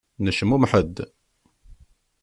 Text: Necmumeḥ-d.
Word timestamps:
Necmumeḥ-d. 0.23 0.95